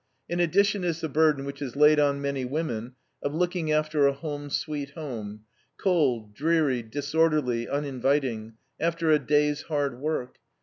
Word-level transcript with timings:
In 0.27 0.39
addition 0.39 0.83
is 0.83 0.99
the 1.01 1.07
burden 1.07 1.45
which 1.45 1.61
is 1.61 1.75
laid 1.75 1.99
on 1.99 2.21
many 2.23 2.43
women 2.43 2.95
of 3.21 3.35
looking 3.35 3.71
after 3.71 4.07
a 4.07 4.13
"home, 4.13 4.49
sweet 4.49 4.89
home" 4.95 5.41
cold, 5.77 6.33
dreary, 6.33 6.81
disorderly, 6.81 7.69
uninviting 7.69 8.55
after 8.79 9.11
a 9.11 9.19
day's 9.19 9.61
hard 9.61 9.99
work. 9.99 10.39